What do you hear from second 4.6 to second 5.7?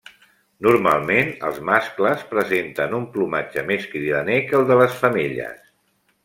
el de les femelles.